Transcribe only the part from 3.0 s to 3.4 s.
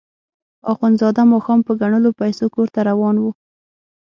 وو.